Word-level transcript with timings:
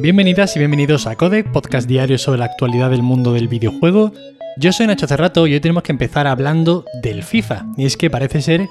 Bienvenidas 0.00 0.54
y 0.54 0.60
bienvenidos 0.60 1.08
a 1.08 1.16
Codec, 1.16 1.50
podcast 1.50 1.88
diario 1.88 2.18
sobre 2.18 2.38
la 2.38 2.44
actualidad 2.44 2.88
del 2.90 3.02
mundo 3.02 3.32
del 3.32 3.48
videojuego. 3.48 4.12
Yo 4.56 4.70
soy 4.70 4.86
Nacho 4.86 5.08
Cerrato 5.08 5.48
y 5.48 5.54
hoy 5.54 5.60
tenemos 5.60 5.82
que 5.82 5.90
empezar 5.90 6.28
hablando 6.28 6.84
del 7.02 7.24
FIFA. 7.24 7.66
Y 7.76 7.84
es 7.84 7.96
que 7.96 8.08
parece 8.08 8.40
ser 8.40 8.68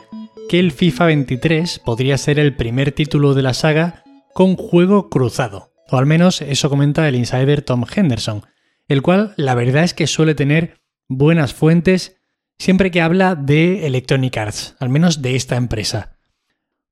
que 0.47 0.57
el 0.57 0.71
FIFA 0.71 1.07
23 1.07 1.79
podría 1.79 2.17
ser 2.17 2.39
el 2.39 2.55
primer 2.55 2.93
título 2.93 3.33
de 3.33 3.41
la 3.41 3.53
saga 3.53 4.05
con 4.33 4.55
juego 4.55 5.09
cruzado. 5.09 5.73
O 5.89 5.97
al 5.97 6.05
menos 6.05 6.41
eso 6.41 6.69
comenta 6.69 7.05
el 7.09 7.15
insider 7.15 7.61
Tom 7.61 7.83
Henderson, 7.93 8.43
el 8.87 9.01
cual 9.01 9.33
la 9.35 9.53
verdad 9.53 9.83
es 9.83 9.93
que 9.93 10.07
suele 10.07 10.33
tener 10.33 10.79
buenas 11.09 11.53
fuentes 11.53 12.15
siempre 12.57 12.89
que 12.89 13.01
habla 13.01 13.35
de 13.35 13.85
Electronic 13.85 14.37
Arts, 14.37 14.77
al 14.79 14.87
menos 14.87 15.21
de 15.21 15.35
esta 15.35 15.57
empresa. 15.57 16.17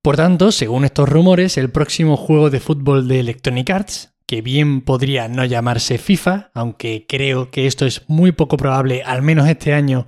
Por 0.01 0.17
tanto, 0.17 0.51
según 0.51 0.83
estos 0.83 1.07
rumores, 1.07 1.57
el 1.57 1.71
próximo 1.71 2.17
juego 2.17 2.49
de 2.49 2.59
fútbol 2.59 3.07
de 3.07 3.21
Electronic 3.21 3.69
Arts, 3.69 4.14
que 4.27 4.41
bien 4.41 4.81
podría 4.81 5.27
no 5.27 5.45
llamarse 5.45 5.97
FIFA, 5.97 6.51
aunque 6.53 7.05
creo 7.07 7.51
que 7.51 7.67
esto 7.67 7.85
es 7.85 8.03
muy 8.07 8.31
poco 8.31 8.57
probable, 8.57 9.03
al 9.03 9.21
menos 9.21 9.47
este 9.47 9.73
año, 9.73 10.07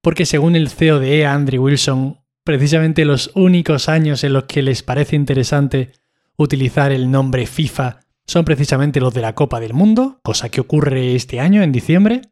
porque 0.00 0.26
según 0.26 0.56
el 0.56 0.68
CEO 0.68 0.98
de 0.98 1.20
EA, 1.20 1.32
Andrew 1.32 1.64
Wilson, 1.64 2.20
precisamente 2.42 3.04
los 3.04 3.30
únicos 3.34 3.88
años 3.88 4.22
en 4.24 4.32
los 4.32 4.44
que 4.44 4.62
les 4.62 4.82
parece 4.82 5.16
interesante 5.16 5.92
utilizar 6.36 6.92
el 6.92 7.10
nombre 7.10 7.46
FIFA 7.46 8.00
son 8.26 8.44
precisamente 8.44 9.00
los 9.00 9.14
de 9.14 9.20
la 9.20 9.34
Copa 9.34 9.60
del 9.60 9.74
Mundo, 9.74 10.20
cosa 10.22 10.48
que 10.48 10.60
ocurre 10.60 11.14
este 11.14 11.40
año, 11.40 11.62
en 11.62 11.72
diciembre. 11.72 12.22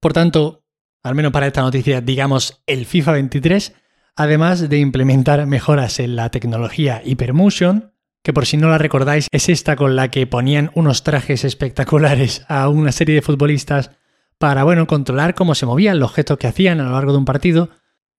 Por 0.00 0.12
tanto, 0.12 0.64
al 1.02 1.14
menos 1.14 1.32
para 1.32 1.46
esta 1.46 1.62
noticia, 1.62 2.00
digamos 2.00 2.62
el 2.66 2.86
FIFA 2.86 3.12
23, 3.12 3.74
además 4.16 4.68
de 4.68 4.78
implementar 4.78 5.46
mejoras 5.46 6.00
en 6.00 6.16
la 6.16 6.30
tecnología 6.30 7.02
Hypermotion, 7.04 7.91
que 8.22 8.32
por 8.32 8.46
si 8.46 8.56
no 8.56 8.68
la 8.68 8.78
recordáis 8.78 9.28
es 9.30 9.48
esta 9.48 9.76
con 9.76 9.96
la 9.96 10.10
que 10.10 10.26
ponían 10.26 10.70
unos 10.74 11.02
trajes 11.02 11.44
espectaculares 11.44 12.44
a 12.48 12.68
una 12.68 12.92
serie 12.92 13.16
de 13.16 13.22
futbolistas 13.22 13.90
para, 14.38 14.64
bueno, 14.64 14.86
controlar 14.86 15.34
cómo 15.34 15.54
se 15.54 15.66
movían, 15.66 16.00
los 16.00 16.12
gestos 16.12 16.38
que 16.38 16.46
hacían 16.46 16.80
a 16.80 16.84
lo 16.84 16.92
largo 16.92 17.12
de 17.12 17.18
un 17.18 17.24
partido, 17.24 17.70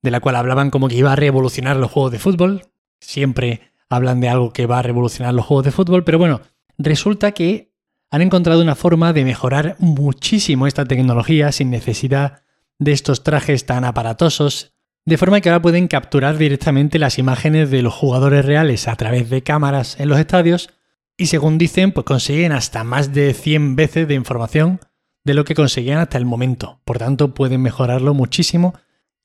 de 0.02 0.12
la 0.12 0.20
cual 0.20 0.36
hablaban 0.36 0.70
como 0.70 0.88
que 0.88 0.96
iba 0.96 1.12
a 1.12 1.18
revolucionar 1.18 1.78
los 1.78 1.92
juegos 1.92 2.12
de 2.12 2.20
fútbol. 2.20 2.62
Siempre 3.00 3.74
hablan 3.90 4.22
de 4.22 4.30
algo 4.30 4.52
que 4.52 4.66
va 4.66 4.80
a 4.80 4.84
revolucionar 4.84 5.34
los 5.34 5.46
juegos 5.46 5.66
de 5.66 5.72
fútbol, 5.72 6.04
pero 6.04 6.18
bueno, 6.18 6.42
resulta 6.78 7.32
que 7.32 7.74
han 8.10 8.22
encontrado 8.22 8.62
una 8.62 8.76
forma 8.76 9.14
de 9.14 9.26
mejorar 9.26 9.76
muchísimo 9.80 10.68
esta 10.68 10.86
tecnología 10.86 11.52
sin 11.52 11.70
necesidad 11.70 12.44
de 12.78 12.92
estos 12.92 13.24
trajes 13.24 13.66
tan 13.66 13.86
aparatosos 13.86 14.73
de 15.06 15.18
forma 15.18 15.42
que 15.42 15.50
ahora 15.50 15.62
pueden 15.62 15.88
capturar 15.88 16.38
directamente 16.38 17.00
las 17.00 17.20
imágenes 17.20 17.70
de 17.70 17.82
los 17.82 17.94
jugadores 17.94 18.46
reales 18.46 18.88
a 18.88 18.96
través 18.96 19.30
de 19.30 19.44
cámaras 19.44 20.00
en 20.00 20.10
los 20.10 20.20
estadios 20.20 20.70
y 21.18 21.28
según 21.28 21.58
dicen, 21.58 21.92
pues 21.92 22.06
consiguen 22.06 22.54
hasta 22.54 22.84
más 22.84 23.14
de 23.14 23.34
100 23.34 23.76
veces 23.76 24.08
de 24.08 24.16
información 24.16 24.80
de 25.26 25.34
lo 25.34 25.46
que 25.46 25.56
conseguían 25.56 26.00
hasta 26.00 26.18
el 26.18 26.26
momento. 26.26 26.80
Por 26.86 26.98
tanto, 26.98 27.34
pueden 27.34 27.62
mejorarlo 27.62 28.14
muchísimo 28.14 28.74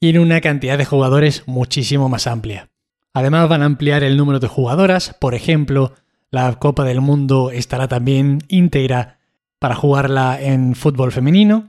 y 0.01 0.11
en 0.11 0.19
una 0.19 0.41
cantidad 0.41 0.79
de 0.79 0.85
jugadores 0.85 1.45
muchísimo 1.47 2.09
más 2.09 2.27
amplia. 2.27 2.71
Además, 3.15 3.49
van 3.49 3.63
a 3.63 3.67
ampliar 3.67 4.03
el 4.03 4.17
número 4.17 4.39
de 4.39 4.49
jugadoras, 4.49 5.17
por 5.21 5.35
ejemplo, 5.35 5.95
la 6.31 6.53
Copa 6.59 6.85
del 6.85 7.01
Mundo 7.01 7.51
estará 7.51 7.89
también 7.89 8.41
íntegra 8.49 9.19
para 9.59 9.75
jugarla 9.75 10.39
en 10.41 10.75
fútbol 10.75 11.11
femenino 11.11 11.69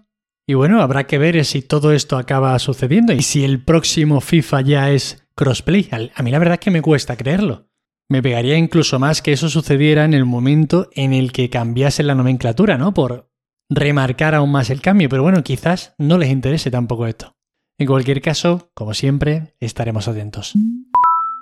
y 0.49 0.55
bueno, 0.55 0.81
habrá 0.81 1.05
que 1.05 1.19
ver 1.19 1.45
si 1.45 1.61
todo 1.61 1.91
esto 1.91 2.17
acaba 2.17 2.57
sucediendo 2.57 3.13
y 3.13 3.21
si 3.21 3.43
el 3.43 3.63
próximo 3.63 4.19
FIFA 4.19 4.61
ya 4.61 4.89
es 4.89 5.27
crossplay. 5.35 5.87
A 6.15 6.23
mí 6.23 6.31
la 6.31 6.39
verdad 6.39 6.55
es 6.55 6.59
que 6.59 6.71
me 6.71 6.81
cuesta 6.81 7.15
creerlo. 7.15 7.67
Me 8.09 8.23
pegaría 8.23 8.57
incluso 8.57 8.97
más 8.97 9.21
que 9.21 9.31
eso 9.31 9.47
sucediera 9.47 10.05
en 10.05 10.15
el 10.15 10.25
momento 10.25 10.89
en 10.95 11.13
el 11.13 11.31
que 11.33 11.51
cambiase 11.51 12.01
la 12.01 12.15
nomenclatura, 12.15 12.79
¿no? 12.79 12.95
Por 12.95 13.29
remarcar 13.69 14.33
aún 14.33 14.51
más 14.51 14.71
el 14.71 14.81
cambio, 14.81 15.07
pero 15.07 15.21
bueno, 15.21 15.43
quizás 15.43 15.93
no 15.99 16.17
les 16.17 16.31
interese 16.31 16.71
tampoco 16.71 17.05
esto. 17.05 17.35
En 17.77 17.85
cualquier 17.85 18.19
caso, 18.19 18.71
como 18.73 18.95
siempre, 18.95 19.53
estaremos 19.59 20.07
atentos. 20.07 20.53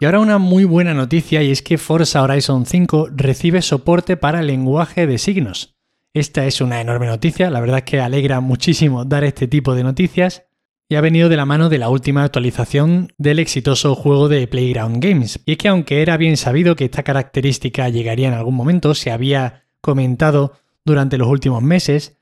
Y 0.01 0.05
ahora 0.05 0.19
una 0.19 0.37
muy 0.37 0.65
buena 0.65 0.93
noticia 0.93 1.41
y 1.43 1.51
es 1.51 1.61
que 1.61 1.77
Forza 1.77 2.23
Horizon 2.23 2.65
5 2.65 3.07
recibe 3.15 3.61
soporte 3.61 4.17
para 4.17 4.41
lenguaje 4.41 5.07
de 5.07 5.17
signos. 5.17 5.76
Esta 6.17 6.47
es 6.47 6.61
una 6.61 6.81
enorme 6.81 7.05
noticia, 7.05 7.51
la 7.51 7.59
verdad 7.59 7.77
es 7.77 7.83
que 7.83 7.99
alegra 8.01 8.39
muchísimo 8.39 9.05
dar 9.05 9.23
este 9.23 9.47
tipo 9.47 9.75
de 9.75 9.83
noticias 9.83 10.45
y 10.89 10.95
ha 10.95 11.01
venido 11.01 11.29
de 11.29 11.37
la 11.37 11.45
mano 11.45 11.69
de 11.69 11.77
la 11.77 11.89
última 11.89 12.23
actualización 12.23 13.13
del 13.19 13.37
exitoso 13.37 13.93
juego 13.93 14.27
de 14.27 14.47
Playground 14.47 14.97
Games. 14.99 15.39
Y 15.45 15.51
es 15.51 15.57
que 15.59 15.67
aunque 15.67 16.01
era 16.01 16.17
bien 16.17 16.35
sabido 16.35 16.75
que 16.75 16.85
esta 16.85 17.03
característica 17.03 17.87
llegaría 17.89 18.29
en 18.29 18.33
algún 18.33 18.55
momento, 18.55 18.95
se 18.95 19.11
había 19.11 19.65
comentado 19.79 20.53
durante 20.83 21.19
los 21.19 21.27
últimos 21.27 21.61
meses, 21.61 22.17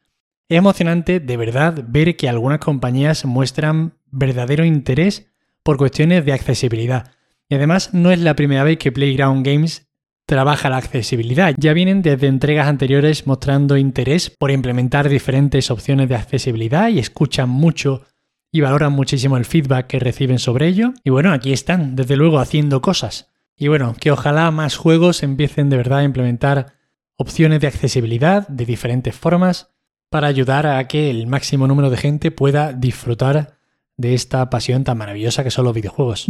es 0.49 0.57
emocionante 0.57 1.21
de 1.21 1.37
verdad 1.37 1.81
ver 1.87 2.17
que 2.17 2.27
algunas 2.27 2.59
compañías 2.59 3.23
muestran 3.23 3.93
verdadero 4.11 4.65
interés 4.65 5.31
por 5.63 5.77
cuestiones 5.77 6.25
de 6.25 6.33
accesibilidad. 6.33 7.13
Y 7.47 7.55
además 7.55 7.93
no 7.93 8.11
es 8.11 8.19
la 8.19 8.35
primera 8.35 8.65
vez 8.65 8.77
que 8.77 8.91
Playground 8.91 9.47
Games 9.47 9.84
trabaja 10.25 10.69
la 10.69 10.77
accesibilidad. 10.77 11.53
Ya 11.57 11.73
vienen 11.73 12.01
desde 12.01 12.27
entregas 12.27 12.67
anteriores 12.67 13.27
mostrando 13.27 13.77
interés 13.77 14.29
por 14.29 14.51
implementar 14.51 15.09
diferentes 15.09 15.71
opciones 15.71 16.09
de 16.09 16.15
accesibilidad 16.15 16.89
y 16.89 16.99
escuchan 16.99 17.49
mucho 17.49 18.03
y 18.51 18.61
valoran 18.61 18.93
muchísimo 18.93 19.37
el 19.37 19.45
feedback 19.45 19.87
que 19.87 19.99
reciben 19.99 20.39
sobre 20.39 20.67
ello. 20.67 20.93
Y 21.03 21.09
bueno, 21.09 21.31
aquí 21.31 21.53
están, 21.53 21.95
desde 21.95 22.15
luego, 22.15 22.39
haciendo 22.39 22.81
cosas. 22.81 23.31
Y 23.57 23.67
bueno, 23.67 23.95
que 23.99 24.11
ojalá 24.11 24.49
más 24.51 24.75
juegos 24.75 25.23
empiecen 25.23 25.69
de 25.69 25.77
verdad 25.77 25.99
a 25.99 26.03
implementar 26.03 26.73
opciones 27.17 27.61
de 27.61 27.67
accesibilidad 27.67 28.47
de 28.47 28.65
diferentes 28.65 29.15
formas 29.15 29.71
para 30.09 30.27
ayudar 30.27 30.67
a 30.67 30.87
que 30.87 31.09
el 31.09 31.27
máximo 31.27 31.67
número 31.67 31.89
de 31.89 31.97
gente 31.97 32.31
pueda 32.31 32.73
disfrutar 32.73 33.57
de 33.97 34.13
esta 34.13 34.49
pasión 34.49 34.83
tan 34.83 34.97
maravillosa 34.97 35.43
que 35.43 35.51
son 35.51 35.65
los 35.65 35.73
videojuegos. 35.73 36.27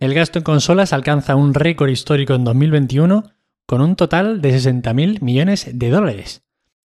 El 0.00 0.14
gasto 0.14 0.38
en 0.38 0.44
consolas 0.44 0.92
alcanza 0.92 1.34
un 1.34 1.54
récord 1.54 1.88
histórico 1.88 2.34
en 2.34 2.44
2021 2.44 3.32
con 3.66 3.80
un 3.80 3.96
total 3.96 4.40
de 4.40 4.56
60.000 4.56 5.20
millones 5.22 5.68
de 5.72 5.90
dólares. 5.90 6.44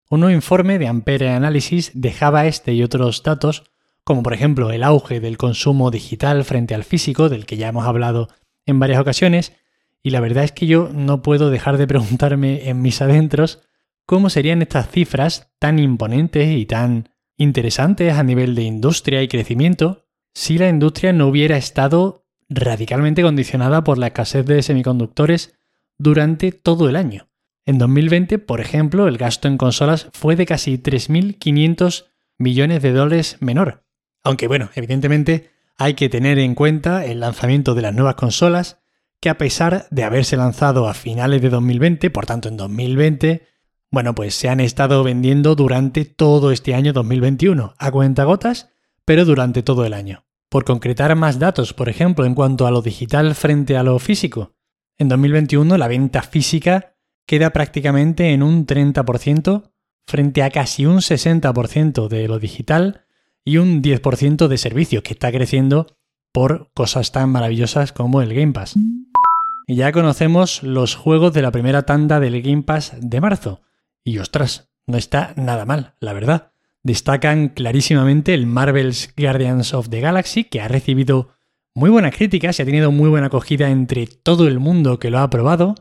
Un 0.10 0.22
nuevo 0.22 0.36
informe 0.36 0.80
de 0.80 0.88
Ampere 0.88 1.30
Analysis 1.30 1.92
dejaba 1.94 2.48
este 2.48 2.74
y 2.74 2.82
otros 2.82 3.22
datos, 3.22 3.66
como 4.04 4.24
por 4.24 4.34
ejemplo 4.34 4.72
el 4.72 4.82
auge 4.82 5.20
del 5.20 5.38
consumo 5.38 5.92
digital 5.92 6.44
frente 6.44 6.74
al 6.74 6.84
físico, 6.84 7.30
del 7.30 7.46
que 7.46 7.56
ya 7.56 7.68
hemos 7.68 7.86
hablado 7.86 8.30
en 8.66 8.80
varias 8.80 9.00
ocasiones, 9.00 9.54
y 10.02 10.10
la 10.10 10.20
verdad 10.20 10.44
es 10.44 10.52
que 10.52 10.66
yo 10.66 10.90
no 10.92 11.22
puedo 11.22 11.52
dejar 11.52 11.78
de 11.78 11.86
preguntarme 11.86 12.68
en 12.68 12.82
mis 12.82 13.00
adentros 13.00 13.62
cómo 14.08 14.32
serían 14.32 14.64
estas 14.64 14.90
cifras 14.90 15.52
tan 15.60 15.78
imponentes 15.78 16.50
y 16.50 16.66
tan 16.66 17.10
interesantes 17.38 18.14
a 18.14 18.24
nivel 18.24 18.56
de 18.56 18.64
industria 18.64 19.22
y 19.22 19.28
crecimiento 19.28 20.08
si 20.34 20.58
la 20.58 20.68
industria 20.68 21.14
no 21.14 21.28
hubiera 21.28 21.58
estado 21.58 22.23
radicalmente 22.50 23.22
condicionada 23.22 23.84
por 23.84 23.98
la 23.98 24.08
escasez 24.08 24.46
de 24.46 24.62
semiconductores 24.62 25.58
durante 25.98 26.52
todo 26.52 26.90
el 26.90 26.96
año. 26.96 27.30
En 27.66 27.78
2020, 27.78 28.40
por 28.40 28.60
ejemplo, 28.60 29.08
el 29.08 29.18
gasto 29.18 29.48
en 29.48 29.58
consolas 29.58 30.10
fue 30.14 30.36
de 30.36 30.46
casi 30.46 30.78
3.500 30.78 32.06
millones 32.38 32.82
de 32.82 32.92
dólares 32.92 33.38
menor. 33.40 33.84
Aunque 34.24 34.48
bueno, 34.48 34.70
evidentemente 34.76 35.52
hay 35.78 35.94
que 35.94 36.10
tener 36.10 36.40
en 36.40 36.56
cuenta 36.56 37.06
el 37.06 37.22
lanzamiento 37.22 37.74
de 37.74 37.82
las 37.82 37.94
nuevas 37.94 38.16
consolas, 38.16 38.80
que 39.20 39.30
a 39.30 39.38
pesar 39.38 39.88
de 39.90 40.04
haberse 40.04 40.36
lanzado 40.36 40.88
a 40.88 40.94
finales 40.94 41.42
de 41.42 41.50
2020, 41.50 42.10
por 42.10 42.26
tanto 42.26 42.50
en 42.50 42.58
2020, 42.58 43.48
bueno, 43.90 44.16
pues 44.16 44.36
se 44.36 44.50
han 44.50 44.60
estado 44.60 45.04
vendiendo 45.04 45.56
durante 45.56 46.04
todo 46.04 46.52
este 46.52 46.76
año 46.76 46.94
2021, 46.94 47.76
a 47.78 47.92
cuentagotas, 47.92 48.72
pero 49.06 49.24
durante 49.24 49.64
todo 49.64 49.86
el 49.86 49.94
año. 49.94 50.26
Por 50.54 50.66
concretar 50.66 51.16
más 51.16 51.40
datos, 51.40 51.74
por 51.74 51.90
ejemplo, 51.90 52.26
en 52.28 52.36
cuanto 52.36 52.68
a 52.68 52.72
lo 52.72 52.84
digital 52.84 53.34
frente 53.34 53.76
a 53.76 53.82
lo 53.82 53.98
físico, 53.98 54.54
en 55.00 55.10
2021 55.10 55.80
la 55.80 55.88
venta 55.88 56.22
física 56.22 56.96
queda 57.26 57.50
prácticamente 57.50 58.34
en 58.34 58.44
un 58.44 58.68
30% 58.68 59.72
frente 60.06 60.44
a 60.44 60.52
casi 60.52 60.86
un 60.86 60.98
60% 60.98 62.08
de 62.08 62.28
lo 62.28 62.38
digital 62.38 63.08
y 63.44 63.58
un 63.58 63.82
10% 63.82 64.48
de 64.48 64.58
servicios, 64.60 65.02
que 65.02 65.14
está 65.14 65.32
creciendo 65.32 65.98
por 66.32 66.72
cosas 66.76 67.12
tan 67.12 67.32
maravillosas 67.32 67.92
como 67.92 68.22
el 68.22 68.36
Game 68.36 68.54
Pass. 68.54 68.76
Y 69.66 69.74
ya 69.74 69.92
conocemos 69.92 70.62
los 70.62 70.94
juegos 70.94 71.34
de 71.34 71.42
la 71.42 71.50
primera 71.50 71.88
tanda 71.88 72.20
del 72.20 72.44
Game 72.44 72.62
Pass 72.62 72.94
de 73.00 73.20
marzo. 73.20 73.62
Y 74.04 74.20
ostras, 74.20 74.72
no 74.86 75.00
está 75.00 75.34
nada 75.36 75.66
mal, 75.66 75.96
la 76.00 76.14
verdad 76.14 76.53
destacan 76.84 77.50
clarísimamente 77.50 78.34
el 78.34 78.46
Marvel's 78.46 79.14
Guardians 79.18 79.74
of 79.74 79.90
the 79.90 80.02
Galaxy, 80.02 80.44
que 80.44 80.62
ha 80.62 80.68
recibido 80.68 81.30
muy 81.74 81.90
buenas 81.90 82.16
críticas 82.16 82.60
y 82.60 82.62
ha 82.62 82.66
tenido 82.66 82.92
muy 82.92 83.10
buena 83.10 83.28
acogida 83.28 83.70
entre 83.70 84.06
todo 84.06 84.48
el 84.48 84.60
mundo 84.60 85.00
que 85.00 85.10
lo 85.10 85.20
ha 85.20 85.30
probado. 85.30 85.76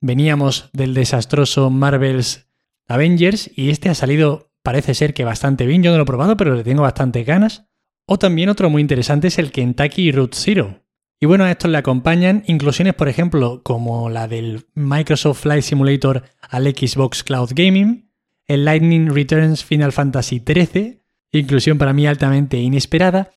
Veníamos 0.00 0.70
del 0.72 0.94
desastroso 0.94 1.70
Marvel's 1.70 2.46
Avengers 2.88 3.50
y 3.54 3.70
este 3.70 3.88
ha 3.88 3.94
salido, 3.94 4.50
parece 4.62 4.94
ser 4.94 5.14
que 5.14 5.24
bastante 5.24 5.66
bien. 5.66 5.82
Yo 5.82 5.90
no 5.90 5.98
lo 5.98 6.02
he 6.02 6.06
probado, 6.06 6.36
pero 6.36 6.54
le 6.54 6.64
tengo 6.64 6.82
bastante 6.82 7.22
ganas. 7.22 7.66
O 8.06 8.18
también 8.18 8.48
otro 8.48 8.70
muy 8.70 8.82
interesante 8.82 9.28
es 9.28 9.38
el 9.38 9.52
Kentucky 9.52 10.12
Root 10.12 10.34
Zero, 10.34 10.82
Y 11.18 11.26
bueno, 11.26 11.44
a 11.44 11.50
estos 11.50 11.70
le 11.70 11.78
acompañan 11.78 12.44
inclusiones, 12.46 12.94
por 12.94 13.08
ejemplo, 13.08 13.62
como 13.62 14.10
la 14.10 14.28
del 14.28 14.66
Microsoft 14.74 15.40
Flight 15.42 15.62
Simulator 15.62 16.22
al 16.40 16.64
Xbox 16.66 17.24
Cloud 17.24 17.50
Gaming, 17.54 18.05
el 18.48 18.64
Lightning 18.64 19.08
Returns 19.08 19.64
Final 19.64 19.92
Fantasy 19.92 20.42
XIII, 20.46 21.02
inclusión 21.32 21.78
para 21.78 21.92
mí 21.92 22.06
altamente 22.06 22.58
inesperada. 22.58 23.32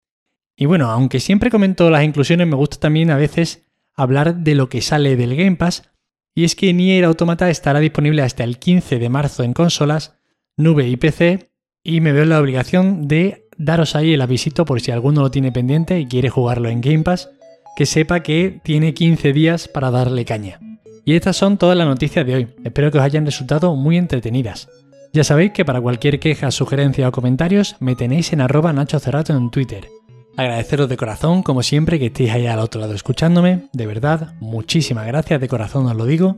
Y 0.56 0.66
bueno, 0.66 0.90
aunque 0.90 1.20
siempre 1.20 1.50
comento 1.50 1.90
las 1.90 2.04
inclusiones, 2.04 2.48
me 2.48 2.56
gusta 2.56 2.78
también 2.78 3.12
a 3.12 3.18
veces 3.18 3.66
hablar 3.96 4.36
de 4.36 4.56
lo 4.56 4.70
que 4.70 4.82
sale 4.82 5.16
del 5.16 5.36
Game 5.36 5.56
Pass, 5.56 5.90
y 6.36 6.44
es 6.44 6.56
que 6.56 6.74
Nier 6.74 7.06
Automata 7.06 7.50
estará 7.50 7.80
disponible 7.80 8.22
hasta 8.22 8.44
el 8.44 8.60
15 8.60 9.00
de 9.00 9.10
marzo 9.10 9.44
en 9.44 9.54
consolas, 9.54 10.18
nube 10.56 10.88
y 10.88 10.96
PC, 10.96 11.52
y 11.84 12.02
me 12.02 12.12
veo 12.12 12.24
en 12.24 12.30
la 12.30 12.40
obligación 12.40 13.08
de 13.08 13.48
daros 13.58 13.96
ahí 13.96 14.14
el 14.14 14.22
avisito 14.22 14.66
por 14.66 14.80
si 14.80 14.92
alguno 14.92 15.22
lo 15.22 15.32
tiene 15.32 15.52
pendiente 15.52 16.00
y 16.00 16.08
quiere 16.08 16.30
jugarlo 16.30 16.70
en 16.70 16.82
Game 16.82 17.04
Pass, 17.04 17.30
que 17.76 17.86
sepa 17.86 18.22
que 18.22 18.60
tiene 18.64 18.94
15 18.94 19.34
días 19.34 19.68
para 19.68 19.92
darle 19.92 20.26
caña. 20.26 20.60
Y 21.04 21.16
estas 21.16 21.38
son 21.38 21.58
todas 21.58 21.78
las 21.78 21.88
noticias 21.88 22.26
de 22.26 22.36
hoy, 22.36 22.48
espero 22.64 22.92
que 22.92 23.00
os 23.00 23.04
hayan 23.04 23.26
resultado 23.26 23.76
muy 23.76 23.98
entretenidas. 23.98 24.70
Ya 25.12 25.24
sabéis 25.24 25.54
que 25.54 25.66
para 25.66 25.82
cualquier 25.82 26.20
queja, 26.20 26.52
sugerencia 26.52 27.08
o 27.08 27.12
comentarios 27.12 27.76
me 27.80 27.96
tenéis 27.96 28.32
en 28.32 28.42
arroba 28.42 28.74
Nacho 28.74 29.00
Cerrato 29.00 29.36
en 29.36 29.50
Twitter. 29.50 29.90
Agradeceros 30.38 30.88
de 30.88 30.98
corazón, 30.98 31.42
como 31.42 31.64
siempre, 31.64 31.98
que 31.98 32.06
estéis 32.08 32.32
ahí 32.32 32.46
al 32.46 32.60
otro 32.60 32.80
lado 32.80 32.94
escuchándome. 32.94 33.70
De 33.74 33.88
verdad, 33.88 34.36
muchísimas 34.40 35.08
gracias, 35.08 35.42
de 35.42 35.48
corazón 35.48 35.88
os 35.88 35.96
lo 35.96 36.06
digo. 36.06 36.36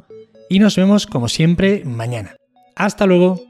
Y 0.49 0.59
nos 0.59 0.75
vemos, 0.77 1.05
como 1.05 1.27
siempre, 1.27 1.83
mañana. 1.85 2.35
Hasta 2.75 3.05
luego. 3.05 3.41